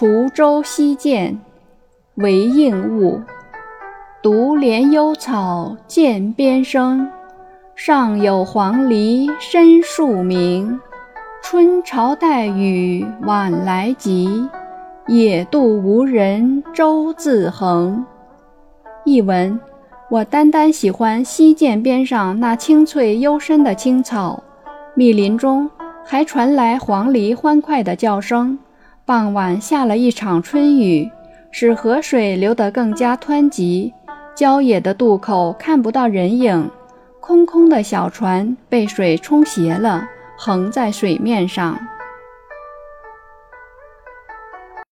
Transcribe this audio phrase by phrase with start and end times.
[0.00, 1.36] 滁州西涧，
[2.14, 3.20] 韦应物。
[4.22, 7.06] 独怜幽草涧边生，
[7.74, 10.80] 上有黄鹂深树鸣。
[11.42, 14.48] 春潮带雨晚来急，
[15.06, 18.02] 野渡无人舟自横。
[19.04, 19.60] 译文：
[20.10, 24.42] 我单单喜欢溪涧边上那青翠幽深的青草，
[24.94, 25.70] 密林中
[26.06, 28.58] 还传来黄鹂欢快的叫声。
[29.04, 31.10] 傍晚下了一场春雨，
[31.50, 33.92] 使河水流得更加湍急，
[34.36, 36.70] 郊野的渡口看不到人影，
[37.18, 41.76] 空空的小船被水冲斜了，横在水面上。